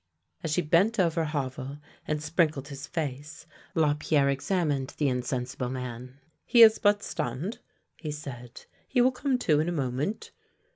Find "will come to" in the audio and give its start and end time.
8.99-9.59